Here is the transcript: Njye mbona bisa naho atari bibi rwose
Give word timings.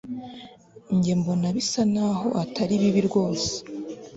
Njye 0.95 1.13
mbona 1.19 1.47
bisa 1.55 1.81
naho 1.93 2.27
atari 2.43 2.73
bibi 2.81 3.01
rwose 3.07 3.49